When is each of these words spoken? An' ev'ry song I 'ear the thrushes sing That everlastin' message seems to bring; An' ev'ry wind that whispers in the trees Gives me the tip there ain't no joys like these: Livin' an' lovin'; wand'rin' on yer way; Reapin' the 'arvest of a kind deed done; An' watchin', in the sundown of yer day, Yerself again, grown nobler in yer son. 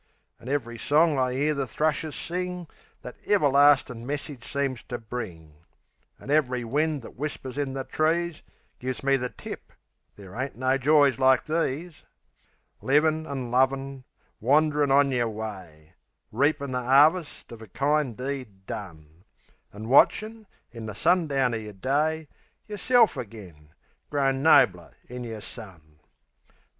An' 0.39 0.49
ev'ry 0.49 0.79
song 0.79 1.19
I 1.19 1.33
'ear 1.33 1.53
the 1.53 1.67
thrushes 1.67 2.15
sing 2.15 2.67
That 3.03 3.21
everlastin' 3.27 4.03
message 4.03 4.51
seems 4.51 4.81
to 4.85 4.97
bring; 4.97 5.53
An' 6.19 6.31
ev'ry 6.31 6.63
wind 6.63 7.03
that 7.03 7.15
whispers 7.15 7.55
in 7.55 7.73
the 7.73 7.83
trees 7.83 8.41
Gives 8.79 9.03
me 9.03 9.15
the 9.15 9.29
tip 9.29 9.71
there 10.15 10.33
ain't 10.35 10.55
no 10.55 10.75
joys 10.79 11.19
like 11.19 11.45
these: 11.45 12.01
Livin' 12.81 13.27
an' 13.27 13.51
lovin'; 13.51 14.03
wand'rin' 14.39 14.89
on 14.89 15.11
yer 15.11 15.27
way; 15.27 15.93
Reapin' 16.31 16.71
the 16.71 16.79
'arvest 16.79 17.51
of 17.51 17.61
a 17.61 17.67
kind 17.67 18.17
deed 18.17 18.65
done; 18.65 19.25
An' 19.71 19.87
watchin', 19.87 20.47
in 20.71 20.87
the 20.87 20.95
sundown 20.95 21.53
of 21.53 21.61
yer 21.61 21.73
day, 21.73 22.27
Yerself 22.65 23.17
again, 23.17 23.69
grown 24.09 24.41
nobler 24.41 24.95
in 25.07 25.23
yer 25.23 25.41
son. 25.41 25.99